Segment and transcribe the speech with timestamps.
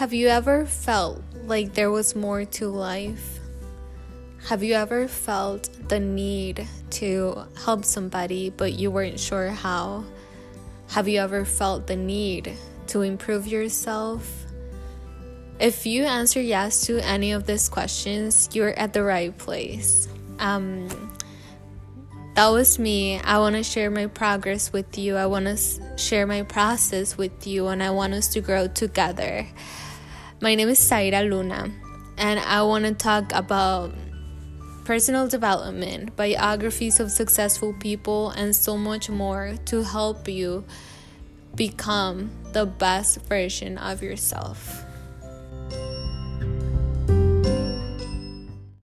[0.00, 3.38] Have you ever felt like there was more to life?
[4.48, 10.06] Have you ever felt the need to help somebody but you weren't sure how?
[10.88, 14.46] Have you ever felt the need to improve yourself?
[15.58, 20.08] If you answer yes to any of these questions, you're at the right place.
[20.38, 20.88] Um,
[22.36, 23.20] that was me.
[23.20, 25.16] I want to share my progress with you.
[25.16, 25.58] I want to
[25.98, 29.46] share my process with you, and I want us to grow together.
[30.42, 31.70] My name is Saira Luna,
[32.16, 33.92] and I want to talk about
[34.86, 40.64] personal development, biographies of successful people, and so much more to help you
[41.54, 44.82] become the best version of yourself.